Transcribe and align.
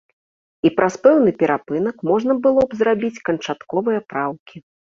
І 0.67 0.71
праз 0.77 0.95
пэўны 1.03 1.33
перапынак 1.43 1.95
можна 2.13 2.39
было 2.47 2.61
б 2.73 2.83
зрабіць 2.83 3.23
канчатковыя 3.31 3.99
праўкі. 4.17 4.69